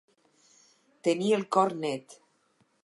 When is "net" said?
1.87-2.21